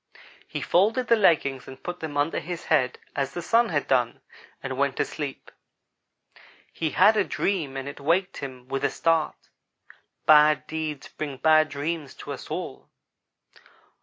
[0.47, 4.19] "He folded the leggings and put them under his head as the Sun had done,
[4.63, 5.51] and went to sleep.
[6.73, 9.35] He had a dream and it waked him with a start.
[10.25, 12.89] Bad deeds bring bad dreams to us all.